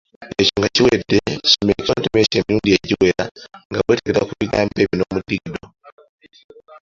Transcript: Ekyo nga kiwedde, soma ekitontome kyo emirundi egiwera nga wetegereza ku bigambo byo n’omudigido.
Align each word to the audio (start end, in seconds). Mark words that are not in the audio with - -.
Ekyo 0.41 0.55
nga 0.59 0.69
kiwedde, 0.75 1.17
soma 1.49 1.69
ekitontome 1.73 2.21
kyo 2.31 2.37
emirundi 2.39 2.69
egiwera 2.77 3.25
nga 3.69 3.79
wetegereza 3.85 4.27
ku 4.27 4.33
bigambo 4.39 4.71
byo 4.77 4.95
n’omudigido. 4.97 5.61